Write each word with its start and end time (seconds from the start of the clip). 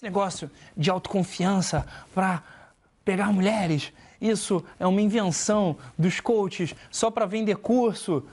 Esse 0.00 0.06
negócio 0.06 0.50
de 0.74 0.88
autoconfiança 0.88 1.86
para 2.14 2.42
pegar 3.04 3.30
mulheres, 3.34 3.92
isso 4.18 4.64
é 4.78 4.86
uma 4.86 5.02
invenção 5.02 5.76
dos 5.98 6.20
coaches 6.20 6.74
só 6.90 7.10
para 7.10 7.26
vender 7.26 7.56
curso. 7.56 8.26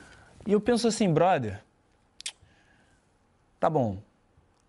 E 0.45 0.53
eu 0.53 0.61
penso 0.61 0.87
assim, 0.87 1.13
brother, 1.13 1.61
tá 3.59 3.69
bom. 3.69 3.97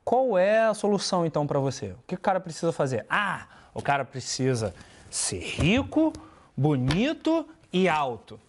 Qual 0.05 0.37
é 0.37 0.65
a 0.65 0.75
solução 0.75 1.25
então 1.25 1.47
para 1.47 1.61
você? 1.61 1.93
O 1.93 2.03
que 2.05 2.17
o 2.17 2.21
cara 2.21 2.41
precisa 2.41 2.73
fazer? 2.73 3.07
Ah, 3.09 3.47
o 3.73 3.81
cara 3.81 4.05
precisa 4.05 4.75
ser 5.09 5.39
rico, 5.39 6.13
bonito 6.57 7.49
e 7.73 7.89
alto. 7.89 8.41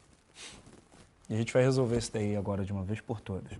E 1.29 1.35
a 1.35 1.37
gente 1.37 1.53
vai 1.53 1.61
resolver 1.61 1.99
isso 1.99 2.11
daí 2.11 2.35
agora 2.35 2.65
de 2.65 2.73
uma 2.73 2.83
vez 2.83 2.99
por 2.99 3.21
todas. 3.21 3.51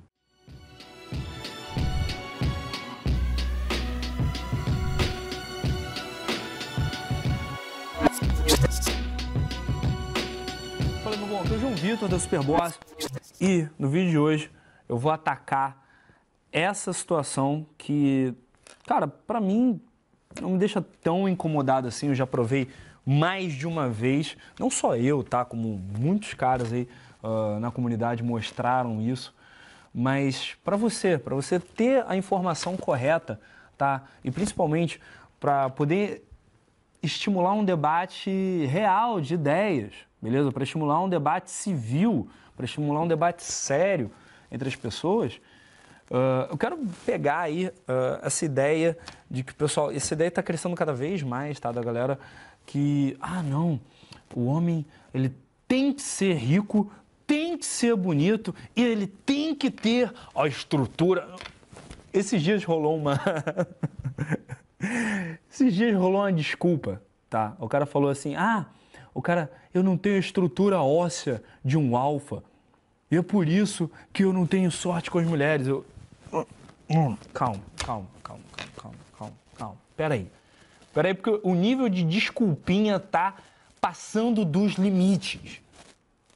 Bom, 11.30 11.42
aqui 11.42 11.54
é 11.54 11.58
o 11.58 11.60
João 11.60 11.76
Vitor 11.76 12.10
da 12.10 12.18
Superboss 12.18 12.80
e 13.40 13.68
no 13.78 13.88
vídeo 13.88 14.10
de 14.10 14.18
hoje 14.18 14.52
eu 14.88 14.98
vou 14.98 15.12
atacar 15.12 15.86
essa 16.52 16.92
situação 16.92 17.68
que, 17.78 18.34
cara, 18.88 19.08
para 19.08 19.40
mim 19.40 19.80
não 20.42 20.52
me 20.52 20.58
deixa 20.58 20.84
tão 21.04 21.30
incomodado 21.30 21.88
assim. 21.88 22.08
Eu 22.08 22.16
já 22.16 22.26
provei 22.26 22.68
mais 23.06 23.54
de 23.54 23.68
uma 23.68 23.88
vez, 23.88 24.36
não 24.60 24.72
só 24.72 24.96
eu, 24.96 25.24
tá? 25.24 25.46
Como 25.46 25.80
muitos 26.00 26.34
caras 26.34 26.74
aí 26.74 26.88
uh, 27.22 27.60
na 27.60 27.70
comunidade 27.70 28.24
mostraram 28.24 29.00
isso. 29.00 29.32
Mas 29.94 30.58
para 30.64 30.76
você, 30.76 31.20
para 31.20 31.36
você 31.36 31.60
ter 31.60 32.04
a 32.08 32.16
informação 32.16 32.76
correta, 32.76 33.40
tá? 33.78 34.04
E 34.24 34.32
principalmente 34.32 35.00
para 35.40 35.70
poder 35.70 36.28
estimular 37.04 37.54
um 37.54 37.64
debate 37.64 38.66
real 38.66 39.22
de 39.22 39.36
ideias, 39.36 40.09
beleza? 40.22 40.52
Para 40.52 40.64
estimular 40.64 41.02
um 41.02 41.10
debate 41.10 41.52
civil, 41.52 42.28
para 42.56 42.66
estimular 42.66 43.02
um 43.02 43.08
debate 43.08 43.44
sério 43.44 44.12
entre 44.52 44.68
as 44.68 44.76
pessoas. 44.76 45.40
Uh, 46.10 46.50
eu 46.50 46.58
quero 46.58 46.78
pegar 47.06 47.42
aí 47.42 47.68
uh, 47.68 47.72
essa 48.24 48.44
ideia 48.44 48.98
de 49.30 49.44
que 49.44 49.54
pessoal, 49.54 49.92
essa 49.92 50.14
ideia 50.14 50.30
está 50.30 50.42
crescendo 50.42 50.76
cada 50.76 50.92
vez 50.92 51.22
mais, 51.22 51.60
tá, 51.60 51.72
da 51.72 51.84
galera 51.84 52.20
que, 52.66 53.16
ah, 53.22 53.44
não, 53.44 53.80
o 54.36 54.46
homem 54.46 54.86
ele 55.14 55.34
tem 55.68 55.94
que 55.94 56.02
ser 56.02 56.34
rico, 56.34 56.92
tem 57.28 57.58
que 57.58 57.66
ser 57.66 57.96
bonito 57.96 58.56
e 58.76 58.84
ele 58.84 59.06
tem 59.06 59.54
que 59.54 59.70
ter 59.70 60.12
a 60.36 60.48
estrutura. 60.48 61.28
Esses 62.12 62.42
dias 62.42 62.64
rolou 62.64 62.98
uma. 62.98 63.20
Esses 65.52 65.74
dias 65.74 65.96
rolou 65.96 66.22
uma 66.22 66.34
desculpa, 66.34 67.02
tá? 67.30 67.56
O 67.60 67.68
cara 67.68 67.86
falou 67.86 68.10
assim: 68.10 68.36
ah, 68.36 68.66
o 69.14 69.22
cara, 69.22 69.52
eu 69.74 69.84
não 69.84 69.98
tenho 69.98 70.16
a 70.16 70.20
estrutura 70.20 70.82
óssea 70.82 71.44
de 71.64 71.78
um 71.78 71.96
alfa. 71.96 72.44
E 73.12 73.18
é 73.18 73.22
por 73.22 73.48
isso 73.48 73.90
que 74.14 74.24
eu 74.24 74.32
não 74.32 74.46
tenho 74.46 74.72
sorte 74.72 75.10
com 75.10 75.20
as 75.20 75.26
mulheres. 75.26 75.68
Eu... 75.68 75.86
Calma, 76.88 77.18
calma, 77.34 77.62
calma, 77.84 78.06
calma, 78.24 78.44
calma, 78.76 78.98
calma, 79.18 79.34
calma. 79.58 79.78
Peraí. 79.96 80.28
Peraí, 80.94 81.14
porque 81.14 81.40
o 81.44 81.54
nível 81.54 81.88
de 81.88 82.04
desculpinha 82.04 83.00
tá 83.00 83.36
passando 83.80 84.44
dos 84.44 84.74
limites. 84.74 85.62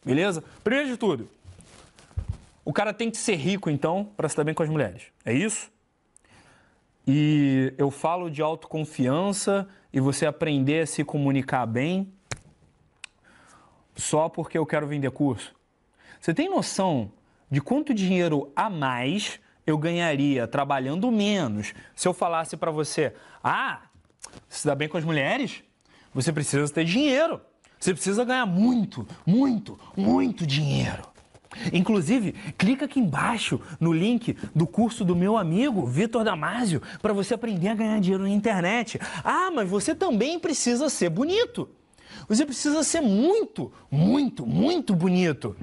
Beleza? 0.06 0.44
Primeiro 0.64 0.90
de 0.90 0.98
tudo, 0.98 1.30
o 2.66 2.72
cara 2.72 2.94
tem 2.94 3.10
que 3.10 3.18
ser 3.18 3.36
rico, 3.36 3.70
então, 3.70 4.10
para 4.16 4.30
se 4.30 4.38
dar 4.38 4.44
bem 4.44 4.54
com 4.54 4.64
as 4.64 4.70
mulheres. 4.70 5.04
É 5.26 5.34
isso? 5.34 5.72
E 7.06 7.74
eu 7.78 7.92
falo 7.92 8.30
de 8.30 8.42
autoconfiança 8.42 9.68
e 9.92 10.00
você 10.00 10.26
aprender 10.26 10.84
a 10.84 10.88
se 10.88 11.04
comunicar 11.04 11.66
bem 11.66 12.12
só 13.96 14.30
porque 14.30 14.58
eu 14.58 14.66
quero 14.66 14.88
vender 14.88 15.12
curso. 15.12 15.54
Você 16.20 16.34
tem 16.34 16.50
noção 16.50 17.12
de 17.50 17.62
quanto 17.62 17.94
dinheiro 17.94 18.52
a 18.56 18.70
mais 18.70 19.40
eu 19.66 19.78
ganharia 19.78 20.48
trabalhando 20.48 21.12
menos 21.12 21.74
se 21.96 22.08
eu 22.08 22.14
falasse 22.14 22.58
para 22.58 22.72
você: 22.72 23.14
ah, 23.44 23.82
se 24.50 24.66
dá 24.66 24.76
bem 24.76 24.88
com 24.88 24.98
as 24.98 25.04
mulheres, 25.04 25.64
você 26.14 26.32
precisa 26.32 26.72
ter 26.72 26.86
dinheiro. 26.86 27.42
Você 27.80 27.94
precisa 27.94 28.24
ganhar 28.24 28.46
muito, 28.46 29.06
muito, 29.26 29.78
muito 29.98 30.48
dinheiro. 30.48 31.04
Inclusive, 31.72 32.32
clica 32.58 32.86
aqui 32.86 33.00
embaixo 33.00 33.60
no 33.80 33.92
link 33.92 34.38
do 34.56 34.66
curso 34.66 35.04
do 35.04 35.16
meu 35.16 35.38
amigo 35.38 35.86
Vitor 35.86 36.24
Damasio 36.24 36.82
para 37.02 37.14
você 37.14 37.34
aprender 37.34 37.68
a 37.68 37.76
ganhar 37.76 38.00
dinheiro 38.00 38.24
na 38.24 38.30
internet. 38.30 39.00
Ah, 39.24 39.52
mas 39.52 39.70
você 39.70 39.94
também 39.94 40.40
precisa 40.40 40.90
ser 40.90 41.10
bonito. 41.10 41.70
Você 42.28 42.46
precisa 42.46 42.84
ser 42.84 43.02
muito, 43.02 43.72
muito, 43.92 44.46
muito 44.46 44.96
bonito. 44.96 45.56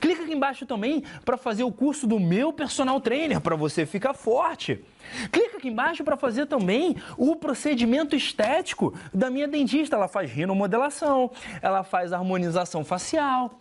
Clica 0.00 0.22
aqui 0.22 0.32
embaixo 0.32 0.64
também 0.64 1.04
para 1.24 1.36
fazer 1.36 1.62
o 1.62 1.70
curso 1.70 2.06
do 2.06 2.18
meu 2.18 2.52
personal 2.52 3.00
trainer 3.00 3.38
para 3.38 3.54
você 3.54 3.84
ficar 3.84 4.14
forte. 4.14 4.82
Clica 5.30 5.58
aqui 5.58 5.68
embaixo 5.68 6.02
para 6.02 6.16
fazer 6.16 6.46
também 6.46 6.96
o 7.18 7.36
procedimento 7.36 8.16
estético 8.16 8.94
da 9.12 9.28
minha 9.28 9.46
dentista. 9.46 9.96
Ela 9.96 10.08
faz 10.08 10.30
rinomodelação, 10.30 11.30
ela 11.60 11.84
faz 11.84 12.14
harmonização 12.14 12.82
facial, 12.82 13.60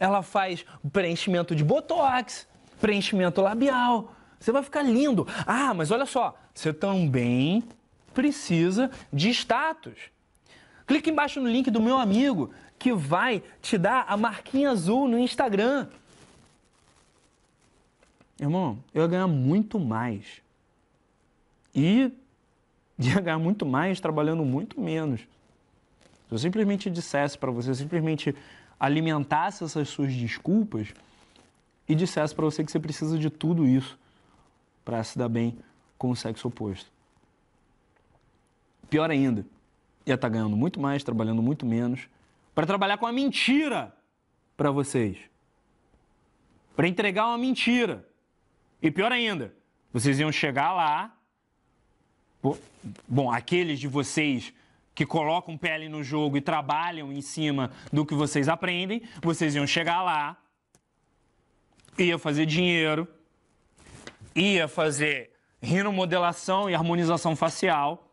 ela 0.00 0.22
faz 0.22 0.64
preenchimento 0.92 1.54
de 1.54 1.62
botox, 1.62 2.48
preenchimento 2.80 3.40
labial. 3.40 4.12
Você 4.40 4.50
vai 4.50 4.64
ficar 4.64 4.82
lindo. 4.82 5.26
Ah, 5.46 5.72
mas 5.72 5.92
olha 5.92 6.04
só, 6.04 6.34
você 6.52 6.72
também 6.72 7.62
precisa 8.12 8.90
de 9.12 9.30
status. 9.30 10.15
Clique 10.86 11.10
embaixo 11.10 11.40
no 11.40 11.48
link 11.48 11.70
do 11.70 11.82
meu 11.82 11.98
amigo 11.98 12.50
que 12.78 12.92
vai 12.92 13.42
te 13.60 13.76
dar 13.76 14.04
a 14.08 14.16
marquinha 14.16 14.70
azul 14.70 15.08
no 15.08 15.18
Instagram. 15.18 15.88
Irmão, 18.38 18.78
eu 18.94 19.02
ia 19.02 19.08
ganhar 19.08 19.26
muito 19.26 19.80
mais. 19.80 20.42
E 21.74 22.12
ia 22.98 23.20
ganhar 23.20 23.38
muito 23.38 23.66
mais 23.66 23.98
trabalhando 23.98 24.44
muito 24.44 24.80
menos. 24.80 25.20
Se 25.20 26.34
eu 26.34 26.38
simplesmente 26.38 26.90
dissesse 26.90 27.36
para 27.36 27.50
você, 27.50 27.74
simplesmente 27.74 28.34
alimentasse 28.78 29.64
essas 29.64 29.88
suas 29.88 30.12
desculpas 30.12 30.92
e 31.88 31.94
dissesse 31.94 32.34
para 32.34 32.44
você 32.44 32.64
que 32.64 32.70
você 32.70 32.80
precisa 32.80 33.18
de 33.18 33.30
tudo 33.30 33.66
isso 33.66 33.98
para 34.84 35.02
se 35.02 35.18
dar 35.18 35.28
bem 35.28 35.56
com 35.96 36.10
o 36.10 36.16
sexo 36.16 36.48
oposto. 36.48 36.90
Pior 38.88 39.10
ainda, 39.10 39.44
ia 40.06 40.14
estar 40.14 40.28
tá 40.28 40.32
ganhando 40.32 40.56
muito 40.56 40.80
mais, 40.80 41.02
trabalhando 41.02 41.42
muito 41.42 41.66
menos 41.66 42.08
para 42.54 42.66
trabalhar 42.66 42.96
com 42.96 43.06
a 43.06 43.12
mentira 43.12 43.94
para 44.56 44.70
vocês. 44.70 45.18
Para 46.74 46.88
entregar 46.88 47.26
uma 47.26 47.36
mentira. 47.36 48.08
E 48.80 48.90
pior 48.90 49.12
ainda, 49.12 49.54
vocês 49.92 50.18
iam 50.18 50.32
chegar 50.32 50.72
lá. 50.72 51.14
Bom, 53.06 53.30
aqueles 53.30 53.78
de 53.80 53.88
vocês 53.88 54.54
que 54.94 55.04
colocam 55.04 55.58
pele 55.58 55.88
no 55.88 56.02
jogo 56.02 56.38
e 56.38 56.40
trabalham 56.40 57.12
em 57.12 57.20
cima 57.20 57.70
do 57.92 58.06
que 58.06 58.14
vocês 58.14 58.48
aprendem, 58.48 59.02
vocês 59.20 59.54
iam 59.54 59.66
chegar 59.66 60.02
lá, 60.02 60.38
ia 61.98 62.18
fazer 62.18 62.46
dinheiro, 62.46 63.06
ia 64.34 64.66
fazer 64.66 65.32
rinomodelação 65.60 66.70
e 66.70 66.74
harmonização 66.74 67.36
facial, 67.36 68.05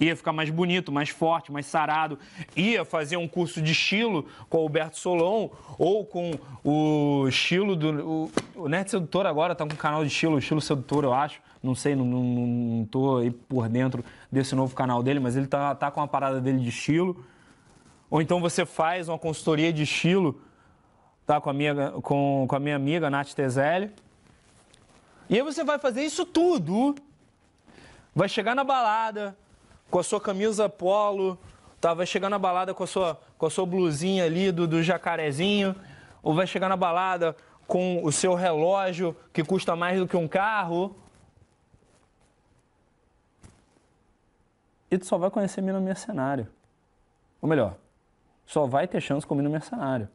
ia 0.00 0.16
ficar 0.16 0.32
mais 0.32 0.50
bonito, 0.50 0.92
mais 0.92 1.08
forte, 1.08 1.50
mais 1.50 1.66
sarado, 1.66 2.18
ia 2.56 2.84
fazer 2.84 3.16
um 3.16 3.26
curso 3.26 3.60
de 3.60 3.72
estilo 3.72 4.26
com 4.48 4.58
o 4.58 4.60
Alberto 4.60 4.98
Solon 4.98 5.48
ou 5.78 6.04
com 6.04 6.32
o 6.64 7.26
estilo 7.28 7.74
do. 7.74 8.30
O, 8.56 8.62
o 8.62 8.68
Nerd 8.68 8.90
Sedutor 8.90 9.26
agora 9.26 9.54
tá 9.54 9.66
com 9.66 9.72
um 9.72 9.76
canal 9.76 10.02
de 10.02 10.10
estilo, 10.10 10.38
estilo 10.38 10.60
sedutor, 10.60 11.04
eu 11.04 11.12
acho. 11.12 11.40
Não 11.62 11.74
sei, 11.74 11.96
não, 11.96 12.04
não, 12.04 12.22
não 12.22 12.84
tô 12.86 13.18
aí 13.18 13.30
por 13.30 13.68
dentro 13.68 14.04
desse 14.30 14.54
novo 14.54 14.74
canal 14.74 15.02
dele, 15.02 15.18
mas 15.18 15.36
ele 15.36 15.46
tá, 15.46 15.74
tá 15.74 15.90
com 15.90 16.00
uma 16.00 16.08
parada 16.08 16.40
dele 16.40 16.58
de 16.58 16.68
estilo. 16.68 17.24
Ou 18.10 18.22
então 18.22 18.40
você 18.40 18.64
faz 18.64 19.08
uma 19.08 19.18
consultoria 19.18 19.72
de 19.72 19.82
estilo, 19.82 20.40
tá? 21.26 21.40
Com 21.40 21.50
a 21.50 21.52
minha, 21.52 21.90
com, 22.02 22.46
com 22.48 22.56
a 22.56 22.58
minha 22.58 22.76
amiga 22.76 23.10
Nath 23.10 23.34
Tezelli. 23.34 23.90
E 25.28 25.34
aí 25.34 25.42
você 25.42 25.62
vai 25.62 25.78
fazer 25.78 26.02
isso 26.02 26.24
tudo. 26.24 26.94
Vai 28.14 28.28
chegar 28.28 28.54
na 28.54 28.64
balada, 28.64 29.36
com 29.90 29.98
a 29.98 30.02
sua 30.02 30.20
camisa 30.20 30.68
polo, 30.68 31.38
tá? 31.80 31.94
vai 31.94 32.06
chegar 32.06 32.28
na 32.28 32.38
balada 32.38 32.74
com 32.74 32.84
a 32.84 32.86
sua, 32.86 33.20
com 33.36 33.46
a 33.46 33.50
sua 33.50 33.66
blusinha 33.66 34.24
ali 34.24 34.52
do, 34.52 34.66
do 34.66 34.82
jacarezinho, 34.82 35.74
ou 36.22 36.34
vai 36.34 36.46
chegar 36.46 36.68
na 36.68 36.76
balada 36.76 37.36
com 37.66 38.02
o 38.02 38.10
seu 38.10 38.34
relógio 38.34 39.16
que 39.32 39.44
custa 39.44 39.76
mais 39.76 39.98
do 39.98 40.08
que 40.08 40.16
um 40.16 40.26
carro. 40.26 40.96
E 44.90 44.96
tu 44.96 45.04
só 45.04 45.18
vai 45.18 45.30
conhecer 45.30 45.60
mina 45.60 45.80
mercenário. 45.80 46.48
Ou 47.40 47.48
melhor, 47.48 47.76
só 48.46 48.66
vai 48.66 48.88
ter 48.88 49.00
chance 49.00 49.26
com 49.26 49.34
mina 49.34 49.50
mercenário. 49.50 50.08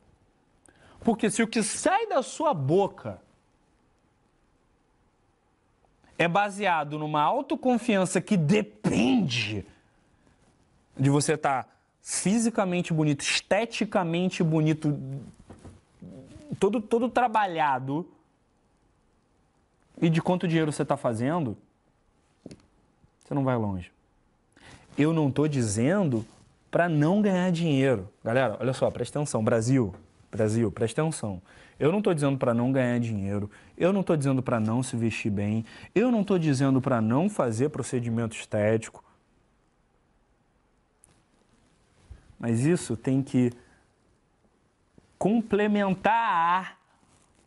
Porque 1.01 1.29
se 1.29 1.43
o 1.43 1.47
que 1.47 1.61
sai 1.61 2.07
da 2.07 2.23
sua 2.23 2.53
boca 2.53 3.21
é 6.18 6.27
baseado 6.27 6.98
numa 6.98 7.21
autoconfiança 7.21 8.21
que 8.21 8.38
depende 8.38 9.65
de 10.98 11.10
você 11.10 11.33
estar 11.33 11.63
tá 11.63 11.69
fisicamente 12.01 12.94
bonito, 12.94 13.21
esteticamente 13.21 14.44
bonito, 14.44 14.98
todo, 16.60 16.81
todo 16.81 17.10
trabalhado 17.10 18.07
e 20.01 20.10
de 20.10 20.21
quanto 20.21 20.48
dinheiro 20.48 20.71
você 20.71 20.83
está 20.83 20.98
fazendo, 20.98 21.57
você 23.24 23.33
não 23.33 23.44
vai 23.44 23.56
longe. 23.56 23.92
Eu 24.98 25.13
não 25.13 25.30
estou 25.30 25.48
dizendo 25.48 26.25
para 26.69 26.89
não 26.89 27.21
ganhar 27.21 27.51
dinheiro. 27.51 28.10
Galera, 28.24 28.57
olha 28.60 28.74
só, 28.74 28.89
presta 28.92 29.19
atenção. 29.19 29.44
Brasil, 29.44 29.94
Brasil, 30.33 30.71
presta 30.71 31.03
atenção. 31.03 31.39
Eu 31.80 31.91
não 31.91 32.00
estou 32.00 32.12
dizendo 32.12 32.39
para 32.39 32.56
não 32.56 32.71
ganhar 32.71 33.00
dinheiro. 33.00 33.51
Eu 33.77 33.94
não 33.94 34.01
estou 34.01 34.18
dizendo 34.18 34.41
para 34.41 34.59
não 34.59 34.81
se 34.81 34.97
vestir 34.97 35.31
bem. 35.31 35.63
Eu 35.94 36.12
não 36.12 36.21
estou 36.21 36.39
dizendo 36.39 36.81
para 36.81 37.00
não 37.00 37.30
fazer 37.30 37.69
procedimento 37.69 38.35
estético. 38.35 39.03
Mas 42.39 42.65
isso 42.65 42.97
tem 42.97 43.21
que 43.21 43.51
complementar 45.19 46.79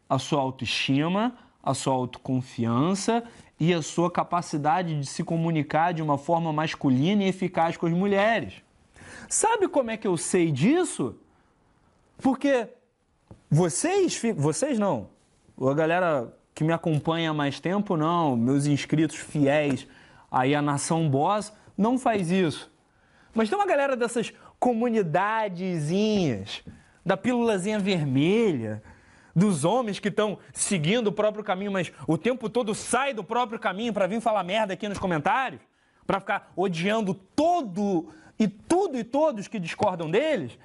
a 0.09 0.19
sua 0.21 0.41
autoestima, 0.41 1.37
a 1.61 1.75
sua 1.75 1.93
autoconfiança 1.93 3.25
e 3.59 3.75
a 3.75 3.83
sua 3.83 4.13
capacidade 4.13 5.01
de 5.01 5.07
se 5.07 5.25
comunicar 5.25 5.93
de 5.93 6.03
uma 6.03 6.17
forma 6.17 6.53
masculina 6.53 7.25
e 7.25 7.29
eficaz 7.29 7.77
com 7.77 7.87
as 7.87 7.93
mulheres. 7.93 8.63
Sabe 9.29 9.67
como 9.67 9.91
é 9.91 9.97
que 9.97 10.07
eu 10.07 10.17
sei 10.17 10.53
disso? 10.53 11.17
Porque 12.19 12.69
vocês, 13.51 14.21
vocês 14.37 14.79
não, 14.79 15.09
a 15.61 15.75
galera 15.75 16.33
que 16.55 16.65
me 16.65 16.73
acompanha 16.73 17.31
há 17.31 17.35
mais 17.35 17.61
tempo 17.61 17.97
não, 17.97 18.37
meus 18.37 18.67
inscritos 18.67 19.17
fiéis 19.17 19.87
aí 20.31 20.55
a 20.55 20.63
Nação 20.63 21.09
Boss 21.09 21.53
não 21.77 21.99
faz 21.99 22.31
isso. 22.31 22.73
Mas 23.35 23.49
tem 23.49 23.59
uma 23.59 23.67
galera 23.67 23.97
dessas 23.97 24.33
comunidadezinhas, 24.59 26.63
da 27.05 27.17
pílulazinha 27.17 27.79
vermelha, 27.79 28.83
dos 29.35 29.65
homens 29.65 29.99
que 29.99 30.09
estão 30.09 30.39
seguindo 30.53 31.09
o 31.09 31.13
próprio 31.13 31.45
caminho, 31.45 31.71
mas 31.71 31.93
o 32.07 32.17
tempo 32.17 32.49
todo 32.49 32.75
sai 32.75 33.13
do 33.13 33.23
próprio 33.23 33.59
caminho 33.59 33.93
para 33.93 34.07
vir 34.07 34.21
falar 34.21 34.43
merda 34.43 34.73
aqui 34.73 34.89
nos 34.89 34.99
comentários, 34.99 35.61
para 36.07 36.21
ficar 36.21 36.51
odiando 36.57 37.13
todo 37.13 38.09
e 38.39 38.49
tudo 38.49 38.99
e 38.99 39.05
todos 39.05 39.47
que 39.47 39.59
discordam 39.59 40.11
deles. 40.11 40.59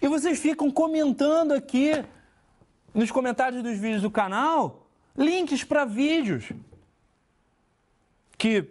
E 0.00 0.08
vocês 0.08 0.38
ficam 0.38 0.70
comentando 0.70 1.52
aqui 1.52 1.92
nos 2.94 3.10
comentários 3.10 3.62
dos 3.62 3.78
vídeos 3.78 4.02
do 4.02 4.10
canal 4.10 4.86
links 5.16 5.62
para 5.62 5.84
vídeos 5.84 6.50
que 8.38 8.64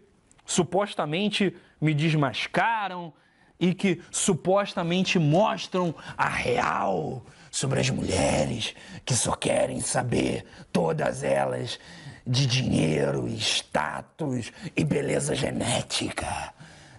supostamente 0.45 1.55
me 1.79 1.93
desmascaram 1.93 3.13
e 3.59 3.73
que 3.73 4.01
supostamente 4.09 5.19
mostram 5.19 5.93
a 6.17 6.27
real 6.27 7.23
sobre 7.51 7.79
as 7.79 7.89
mulheres 7.89 8.73
que 9.05 9.13
só 9.13 9.35
querem 9.35 9.79
saber, 9.81 10.45
todas 10.71 11.23
elas, 11.23 11.79
de 12.25 12.47
dinheiro, 12.47 13.27
status 13.27 14.51
e 14.75 14.83
beleza 14.83 15.35
genética. 15.35 16.53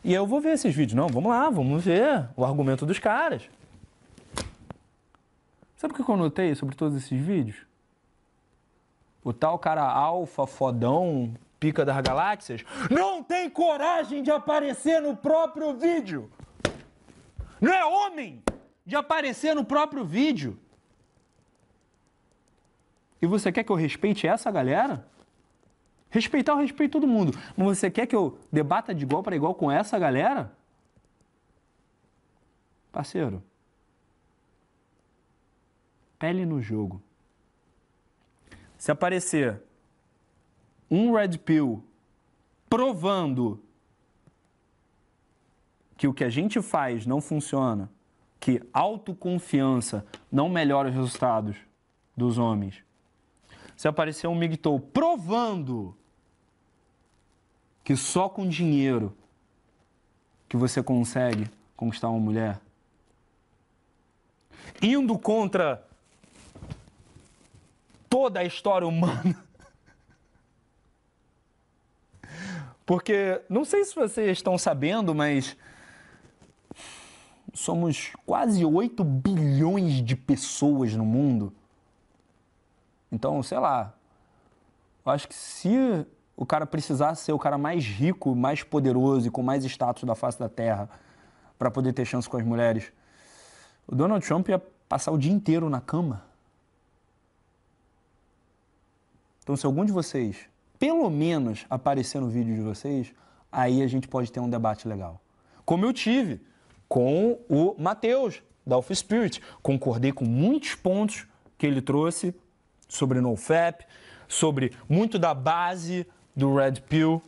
E 0.04 0.14
eu 0.14 0.26
vou 0.26 0.40
ver 0.40 0.52
esses 0.52 0.74
vídeos. 0.74 0.94
Não, 0.94 1.08
vamos 1.08 1.30
lá, 1.30 1.50
vamos 1.50 1.84
ver 1.84 2.28
o 2.36 2.44
argumento 2.44 2.86
dos 2.86 2.98
caras. 2.98 3.42
Sabe 5.80 5.94
o 5.94 5.96
que 5.96 6.10
eu 6.10 6.16
notei 6.18 6.54
sobre 6.54 6.76
todos 6.76 6.94
esses 6.94 7.18
vídeos? 7.18 7.56
O 9.24 9.32
tal 9.32 9.58
cara 9.58 9.82
alfa, 9.82 10.46
fodão, 10.46 11.34
pica 11.58 11.86
das 11.86 11.98
galáxias, 12.02 12.62
não 12.90 13.22
tem 13.22 13.48
coragem 13.48 14.22
de 14.22 14.30
aparecer 14.30 15.00
no 15.00 15.16
próprio 15.16 15.72
vídeo. 15.72 16.30
Não 17.58 17.72
é 17.72 17.82
homem 17.82 18.42
de 18.84 18.94
aparecer 18.94 19.54
no 19.54 19.64
próprio 19.64 20.04
vídeo. 20.04 20.58
E 23.22 23.26
você 23.26 23.50
quer 23.50 23.64
que 23.64 23.72
eu 23.72 23.76
respeite 23.76 24.26
essa 24.26 24.50
galera? 24.50 25.08
Respeitar, 26.10 26.52
eu 26.52 26.58
respeito 26.58 26.92
todo 26.92 27.06
mundo. 27.06 27.32
Mas 27.56 27.78
você 27.78 27.90
quer 27.90 28.04
que 28.04 28.14
eu 28.14 28.38
debata 28.52 28.94
de 28.94 29.02
igual 29.02 29.22
para 29.22 29.34
igual 29.34 29.54
com 29.54 29.72
essa 29.72 29.98
galera? 29.98 30.52
Parceiro, 32.92 33.42
pele 36.20 36.44
no 36.44 36.60
jogo. 36.60 37.02
Se 38.76 38.92
aparecer 38.92 39.60
um 40.90 41.14
Red 41.14 41.38
Pill 41.38 41.82
provando 42.68 43.60
que 45.96 46.06
o 46.06 46.14
que 46.14 46.22
a 46.22 46.30
gente 46.30 46.62
faz 46.62 47.06
não 47.06 47.20
funciona, 47.20 47.90
que 48.38 48.62
autoconfiança 48.72 50.06
não 50.30 50.48
melhora 50.48 50.88
os 50.90 50.94
resultados 50.94 51.56
dos 52.16 52.38
homens. 52.38 52.84
Se 53.76 53.88
aparecer 53.88 54.26
um 54.28 54.34
Migtou 54.34 54.78
provando 54.78 55.96
que 57.82 57.96
só 57.96 58.28
com 58.28 58.46
dinheiro 58.46 59.16
que 60.48 60.56
você 60.56 60.82
consegue 60.82 61.50
conquistar 61.74 62.10
uma 62.10 62.20
mulher, 62.20 62.60
indo 64.82 65.18
contra 65.18 65.86
toda 68.10 68.40
a 68.40 68.44
história 68.44 68.86
humana. 68.86 69.42
Porque 72.84 73.40
não 73.48 73.64
sei 73.64 73.84
se 73.84 73.94
vocês 73.94 74.32
estão 74.32 74.58
sabendo, 74.58 75.14
mas 75.14 75.56
somos 77.54 78.12
quase 78.26 78.64
8 78.64 79.04
bilhões 79.04 80.02
de 80.04 80.16
pessoas 80.16 80.94
no 80.94 81.04
mundo. 81.04 81.52
Então, 83.12 83.42
sei 83.44 83.58
lá, 83.58 83.94
eu 85.06 85.12
acho 85.12 85.28
que 85.28 85.34
se 85.34 86.04
o 86.36 86.44
cara 86.44 86.66
precisasse 86.66 87.24
ser 87.24 87.32
o 87.32 87.38
cara 87.38 87.56
mais 87.56 87.84
rico, 87.84 88.34
mais 88.34 88.62
poderoso 88.62 89.28
e 89.28 89.30
com 89.30 89.42
mais 89.42 89.64
status 89.64 90.04
da 90.04 90.16
face 90.16 90.38
da 90.38 90.48
Terra 90.48 90.90
para 91.58 91.70
poder 91.70 91.92
ter 91.92 92.04
chance 92.04 92.28
com 92.28 92.36
as 92.36 92.44
mulheres, 92.44 92.92
o 93.86 93.94
Donald 93.94 94.26
Trump 94.26 94.48
ia 94.48 94.58
passar 94.88 95.12
o 95.12 95.18
dia 95.18 95.32
inteiro 95.32 95.70
na 95.70 95.80
cama. 95.80 96.29
Então, 99.42 99.56
se 99.56 99.66
algum 99.66 99.84
de 99.84 99.92
vocês, 99.92 100.36
pelo 100.78 101.08
menos, 101.10 101.66
aparecer 101.68 102.20
no 102.20 102.28
vídeo 102.28 102.54
de 102.54 102.60
vocês, 102.60 103.12
aí 103.50 103.82
a 103.82 103.86
gente 103.86 104.08
pode 104.08 104.30
ter 104.30 104.40
um 104.40 104.48
debate 104.48 104.86
legal. 104.86 105.20
Como 105.64 105.84
eu 105.84 105.92
tive 105.92 106.40
com 106.88 107.38
o 107.48 107.74
Matheus, 107.78 108.42
da 108.66 108.76
Off 108.76 108.94
Spirit. 108.94 109.42
Concordei 109.62 110.12
com 110.12 110.24
muitos 110.24 110.74
pontos 110.74 111.26
que 111.58 111.66
ele 111.66 111.82
trouxe 111.82 112.34
sobre 112.88 113.20
NoFap, 113.20 113.84
sobre 114.28 114.72
muito 114.88 115.18
da 115.18 115.34
base 115.34 116.06
do 116.34 116.54
Red 116.54 116.74
Pill, 116.88 117.22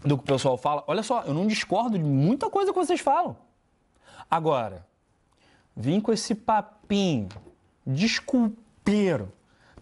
do 0.00 0.16
que 0.16 0.24
o 0.24 0.26
pessoal 0.26 0.56
fala. 0.56 0.82
Olha 0.86 1.02
só, 1.02 1.22
eu 1.22 1.34
não 1.34 1.46
discordo 1.46 1.98
de 1.98 2.04
muita 2.04 2.48
coisa 2.50 2.72
que 2.72 2.78
vocês 2.78 3.00
falam. 3.00 3.36
Agora, 4.30 4.86
vim 5.76 6.00
com 6.00 6.12
esse 6.12 6.34
papinho 6.34 7.28
desculpeiro, 7.86 9.32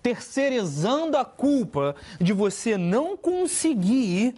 terceirizando 0.06 1.16
a 1.16 1.24
culpa 1.24 1.96
de 2.20 2.32
você 2.32 2.78
não 2.78 3.16
conseguir 3.16 4.36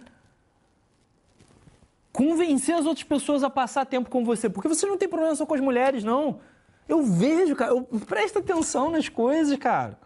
convencer 2.11 2.73
as 2.73 2.87
outras 2.87 3.03
pessoas 3.03 3.43
a 3.43 3.51
passar 3.51 3.85
tempo 3.85 4.09
com 4.09 4.25
você. 4.25 4.49
Porque 4.49 4.67
você 4.67 4.87
não 4.87 4.97
tem 4.97 5.07
problema 5.07 5.35
só 5.35 5.45
com 5.45 5.53
as 5.53 5.61
mulheres, 5.61 6.03
não. 6.03 6.39
Eu 6.87 7.03
vejo, 7.03 7.55
cara. 7.55 7.71
Eu, 7.71 7.83
presta 7.83 8.39
atenção 8.39 8.89
nas 8.89 9.09
coisas, 9.09 9.55
cara. 9.59 9.99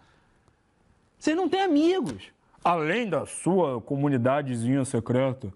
Você 1.18 1.34
não 1.34 1.48
tem 1.48 1.62
amigos. 1.62 2.34
Além 2.62 3.10
da 3.10 3.26
sua 3.26 3.80
comunidadezinha 3.80 4.84
secreta 4.84 5.54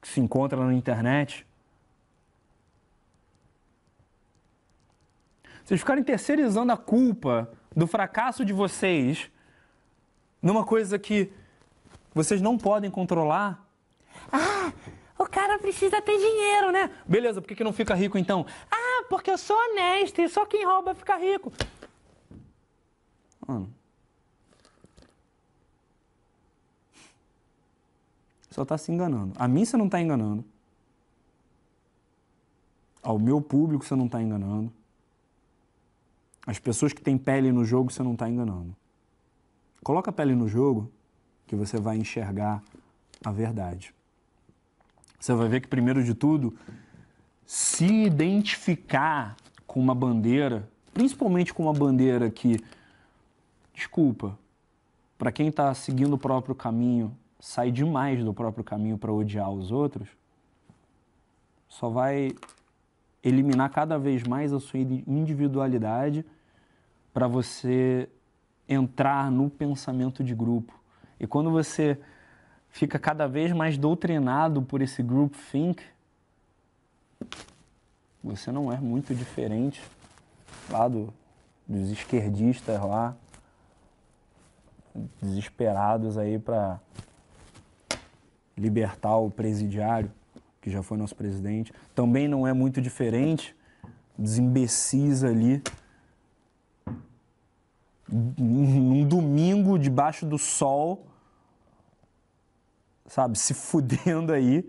que 0.00 0.06
se 0.06 0.20
encontra 0.20 0.64
na 0.64 0.72
internet. 0.72 1.44
Vocês 5.64 5.80
ficarem 5.80 6.04
terceirizando 6.04 6.70
a 6.70 6.76
culpa 6.76 7.50
do 7.74 7.88
fracasso 7.88 8.44
de 8.44 8.52
vocês 8.52 9.28
numa 10.42 10.64
coisa 10.64 10.98
que 10.98 11.30
vocês 12.14 12.40
não 12.40 12.56
podem 12.56 12.90
controlar. 12.90 13.64
Ah, 14.32 14.72
o 15.18 15.26
cara 15.26 15.58
precisa 15.58 16.00
ter 16.00 16.16
dinheiro, 16.18 16.72
né? 16.72 16.90
Beleza, 17.06 17.40
por 17.40 17.48
que, 17.48 17.54
que 17.54 17.64
não 17.64 17.72
fica 17.72 17.94
rico 17.94 18.18
então? 18.18 18.46
Ah, 18.70 19.04
porque 19.08 19.30
eu 19.30 19.38
sou 19.38 19.56
honesto 19.56 20.20
e 20.20 20.28
só 20.28 20.46
quem 20.46 20.64
rouba 20.64 20.94
fica 20.94 21.16
rico. 21.16 21.52
Mano. 23.46 23.72
Só 28.50 28.64
tá 28.64 28.76
se 28.76 28.90
enganando. 28.90 29.32
A 29.36 29.46
mim 29.46 29.64
você 29.64 29.76
não 29.76 29.88
tá 29.88 30.00
enganando. 30.00 30.44
Ao 33.02 33.18
meu 33.18 33.40
público 33.40 33.84
você 33.84 33.94
não 33.94 34.08
tá 34.08 34.20
enganando. 34.20 34.72
As 36.46 36.58
pessoas 36.58 36.92
que 36.92 37.00
têm 37.00 37.16
pele 37.16 37.52
no 37.52 37.64
jogo 37.64 37.92
você 37.92 38.02
não 38.02 38.16
tá 38.16 38.28
enganando. 38.28 38.74
Coloca 39.82 40.10
a 40.10 40.12
pele 40.12 40.34
no 40.34 40.48
jogo 40.48 40.90
que 41.46 41.56
você 41.56 41.78
vai 41.78 41.96
enxergar 41.96 42.62
a 43.24 43.32
verdade. 43.32 43.94
Você 45.18 45.34
vai 45.34 45.48
ver 45.48 45.60
que, 45.60 45.68
primeiro 45.68 46.02
de 46.02 46.14
tudo, 46.14 46.56
se 47.44 47.86
identificar 47.86 49.36
com 49.66 49.80
uma 49.80 49.94
bandeira, 49.94 50.68
principalmente 50.94 51.52
com 51.52 51.64
uma 51.64 51.72
bandeira 51.72 52.30
que, 52.30 52.58
desculpa, 53.74 54.38
para 55.18 55.32
quem 55.32 55.48
está 55.48 55.74
seguindo 55.74 56.14
o 56.14 56.18
próprio 56.18 56.54
caminho, 56.54 57.14
sai 57.38 57.70
demais 57.70 58.24
do 58.24 58.32
próprio 58.32 58.64
caminho 58.64 58.96
para 58.96 59.12
odiar 59.12 59.50
os 59.50 59.70
outros, 59.70 60.08
só 61.68 61.88
vai 61.88 62.32
eliminar 63.22 63.70
cada 63.70 63.98
vez 63.98 64.22
mais 64.22 64.52
a 64.52 64.60
sua 64.60 64.80
individualidade 64.80 66.24
para 67.12 67.26
você 67.26 68.08
entrar 68.70 69.30
no 69.32 69.50
pensamento 69.50 70.22
de 70.22 70.32
grupo. 70.32 70.72
E 71.18 71.26
quando 71.26 71.50
você 71.50 71.98
fica 72.68 73.00
cada 73.00 73.26
vez 73.26 73.52
mais 73.52 73.76
doutrinado 73.76 74.62
por 74.62 74.80
esse 74.80 75.02
group 75.02 75.34
think, 75.50 75.82
você 78.22 78.52
não 78.52 78.72
é 78.72 78.78
muito 78.78 79.12
diferente 79.12 79.82
lá 80.70 80.86
do, 80.86 81.12
dos 81.66 81.90
esquerdistas 81.90 82.80
lá, 82.80 83.16
desesperados 85.20 86.16
aí 86.16 86.38
para 86.38 86.78
libertar 88.56 89.16
o 89.16 89.30
presidiário, 89.30 90.12
que 90.60 90.70
já 90.70 90.82
foi 90.82 90.96
nosso 90.96 91.16
presidente. 91.16 91.72
Também 91.94 92.28
não 92.28 92.46
é 92.46 92.52
muito 92.52 92.80
diferente 92.80 93.56
dos 94.16 94.38
imbecis 94.38 95.24
ali, 95.24 95.62
num 98.10 99.06
domingo 99.06 99.78
debaixo 99.78 100.26
do 100.26 100.38
sol, 100.38 101.06
sabe, 103.06 103.38
se 103.38 103.54
fudendo 103.54 104.32
aí 104.32 104.68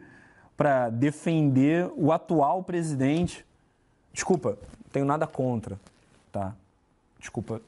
para 0.55 0.89
defender 0.89 1.91
o 1.95 2.11
atual 2.11 2.63
presidente. 2.63 3.45
Desculpa, 4.13 4.57
tenho 4.91 5.05
nada 5.05 5.25
contra, 5.25 5.79
tá? 6.31 6.53
Desculpa, 7.19 7.61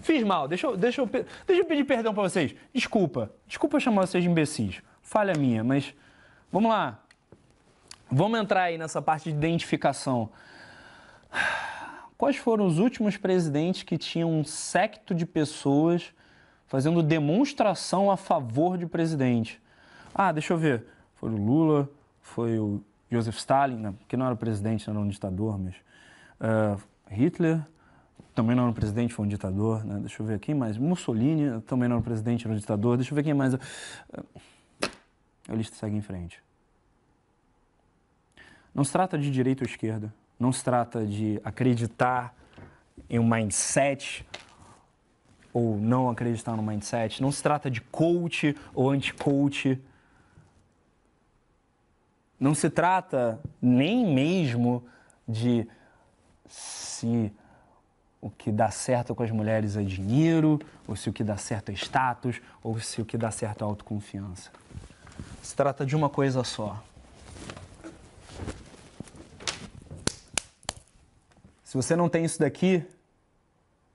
fiz 0.00 0.22
mal, 0.24 0.48
deixa 0.48 0.66
eu, 0.66 0.76
deixa 0.76 1.00
eu, 1.00 1.06
deixa 1.06 1.62
eu 1.62 1.64
pedir 1.64 1.84
perdão 1.84 2.12
para 2.12 2.24
vocês. 2.24 2.54
Desculpa, 2.74 3.30
desculpa 3.46 3.78
chamar 3.78 4.06
vocês 4.06 4.22
de 4.22 4.28
imbecis, 4.28 4.82
falha 5.00 5.32
minha, 5.38 5.62
mas 5.62 5.94
vamos 6.50 6.70
lá. 6.70 7.00
Vamos 8.10 8.40
entrar 8.40 8.64
aí 8.64 8.76
nessa 8.76 9.00
parte 9.00 9.30
de 9.30 9.36
identificação. 9.36 10.28
Quais 12.20 12.36
foram 12.36 12.66
os 12.66 12.78
últimos 12.78 13.16
presidentes 13.16 13.82
que 13.82 13.96
tinham 13.96 14.30
um 14.30 14.44
secto 14.44 15.14
de 15.14 15.24
pessoas 15.24 16.12
fazendo 16.66 17.02
demonstração 17.02 18.10
a 18.10 18.16
favor 18.18 18.76
de 18.76 18.84
presidente? 18.84 19.58
Ah, 20.14 20.30
deixa 20.30 20.52
eu 20.52 20.58
ver. 20.58 20.84
Foi 21.14 21.30
o 21.30 21.36
Lula, 21.38 21.88
foi 22.20 22.58
o 22.58 22.84
Joseph 23.10 23.38
Stalin, 23.38 23.76
né? 23.76 23.94
que 24.06 24.18
não 24.18 24.26
era 24.26 24.36
presidente, 24.36 24.90
era 24.90 24.98
um 24.98 25.08
ditador, 25.08 25.58
mas 25.58 25.74
uh, 26.42 26.78
Hitler 27.10 27.62
também 28.34 28.54
não 28.54 28.64
era 28.64 28.70
um 28.70 28.74
presidente, 28.74 29.14
foi 29.14 29.24
um 29.24 29.28
ditador. 29.28 29.82
Né? 29.82 30.00
Deixa 30.00 30.22
eu 30.22 30.26
ver 30.26 30.38
quem 30.40 30.54
mais. 30.54 30.76
Mussolini 30.76 31.62
também 31.62 31.88
não 31.88 31.96
era 31.96 32.00
um 32.00 32.04
presidente, 32.04 32.46
era 32.46 32.54
um 32.54 32.58
ditador. 32.58 32.98
Deixa 32.98 33.12
eu 33.12 33.16
ver 33.16 33.22
quem 33.22 33.32
mais. 33.32 33.54
Uh, 33.54 33.58
a 35.48 35.54
lista 35.54 35.74
segue 35.74 35.96
em 35.96 36.02
frente. 36.02 36.42
Não 38.74 38.84
se 38.84 38.92
trata 38.92 39.16
de 39.16 39.30
direita 39.30 39.64
ou 39.64 39.66
esquerda. 39.66 40.12
Não 40.40 40.50
se 40.50 40.64
trata 40.64 41.04
de 41.04 41.38
acreditar 41.44 42.34
em 43.10 43.18
um 43.18 43.28
mindset 43.28 44.26
ou 45.52 45.76
não 45.76 46.08
acreditar 46.08 46.56
no 46.56 46.62
mindset. 46.62 47.20
Não 47.20 47.30
se 47.30 47.42
trata 47.42 47.70
de 47.70 47.82
coach 47.82 48.56
ou 48.74 48.88
anti-coach. 48.88 49.78
Não 52.38 52.54
se 52.54 52.70
trata 52.70 53.38
nem 53.60 54.06
mesmo 54.06 54.82
de 55.28 55.68
se 56.48 57.30
o 58.18 58.30
que 58.30 58.50
dá 58.50 58.70
certo 58.70 59.14
com 59.14 59.22
as 59.22 59.30
mulheres 59.30 59.76
é 59.76 59.82
dinheiro, 59.82 60.58
ou 60.86 60.96
se 60.96 61.10
o 61.10 61.12
que 61.12 61.22
dá 61.22 61.36
certo 61.36 61.70
é 61.70 61.74
status, 61.74 62.40
ou 62.62 62.78
se 62.80 63.02
o 63.02 63.04
que 63.04 63.18
dá 63.18 63.30
certo 63.30 63.62
é 63.62 63.64
autoconfiança. 63.64 64.50
Se 65.42 65.54
trata 65.54 65.84
de 65.84 65.94
uma 65.94 66.08
coisa 66.08 66.42
só. 66.44 66.82
Se 71.70 71.76
você 71.76 71.94
não 71.94 72.08
tem 72.08 72.24
isso 72.24 72.40
daqui, 72.40 72.82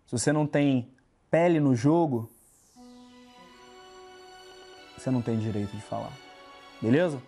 se 0.06 0.12
você 0.14 0.32
não 0.32 0.48
tem 0.48 0.88
pele 1.30 1.60
no 1.60 1.76
jogo, 1.76 2.32
você 4.98 5.12
não 5.12 5.22
tem 5.22 5.38
direito 5.38 5.76
de 5.76 5.82
falar. 5.82 6.14
Beleza? 6.82 7.22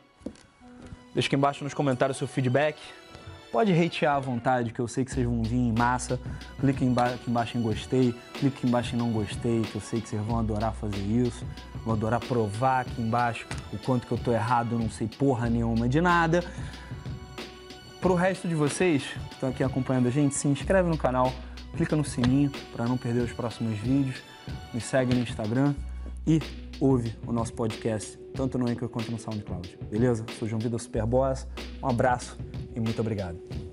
Deixa 1.13 1.27
aqui 1.27 1.35
embaixo 1.35 1.65
nos 1.65 1.73
comentários 1.73 2.17
seu 2.17 2.29
feedback. 2.29 2.79
Pode 3.51 3.73
hatear 3.73 4.15
à 4.15 4.19
vontade, 4.21 4.71
que 4.71 4.79
eu 4.79 4.87
sei 4.87 5.03
que 5.03 5.11
vocês 5.11 5.25
vão 5.25 5.43
vir 5.43 5.57
em 5.57 5.73
massa. 5.73 6.17
Clique 6.61 6.85
aqui 6.85 7.29
embaixo 7.29 7.57
em 7.57 7.61
gostei, 7.61 8.15
clique 8.35 8.59
aqui 8.59 8.67
embaixo 8.67 8.95
em 8.95 8.97
não 8.97 9.11
gostei, 9.11 9.63
que 9.63 9.75
eu 9.75 9.81
sei 9.81 9.99
que 9.99 10.07
vocês 10.07 10.21
vão 10.21 10.39
adorar 10.39 10.73
fazer 10.73 11.01
isso. 11.01 11.45
Vão 11.83 11.93
adorar 11.93 12.21
provar 12.21 12.83
aqui 12.83 13.01
embaixo 13.01 13.45
o 13.73 13.77
quanto 13.79 14.07
que 14.07 14.13
eu 14.13 14.17
tô 14.17 14.31
errado, 14.31 14.75
eu 14.75 14.79
não 14.79 14.89
sei 14.89 15.09
porra 15.09 15.49
nenhuma 15.49 15.89
de 15.89 15.99
nada. 15.99 16.41
Pro 18.07 18.15
resto 18.15 18.47
de 18.47 18.55
vocês 18.55 19.03
que 19.03 19.33
estão 19.33 19.49
aqui 19.49 19.61
acompanhando 19.61 20.07
a 20.07 20.09
gente, 20.09 20.33
se 20.33 20.47
inscreve 20.47 20.87
no 20.87 20.97
canal, 20.97 21.29
clica 21.75 21.93
no 21.93 22.05
sininho 22.05 22.49
para 22.71 22.85
não 22.85 22.95
perder 22.95 23.19
os 23.19 23.33
próximos 23.33 23.77
vídeos, 23.79 24.23
me 24.73 24.79
segue 24.79 25.13
no 25.13 25.19
Instagram 25.19 25.75
e 26.25 26.39
ouve 26.79 27.13
o 27.27 27.33
nosso 27.33 27.51
podcast, 27.51 28.17
tanto 28.33 28.57
no 28.57 28.69
Anchor 28.69 28.87
quanto 28.87 29.11
no 29.11 29.19
SoundCloud. 29.19 29.77
Beleza? 29.91 30.25
Sou 30.39 30.47
João 30.47 30.61
Vida 30.61 30.79
Superboss, 30.79 31.45
um 31.83 31.89
abraço 31.89 32.37
e 32.73 32.79
muito 32.79 32.97
obrigado. 33.01 33.66